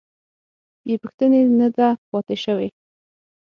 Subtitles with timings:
[0.83, 2.67] بې پوښتنې نه ده پاتې شوې.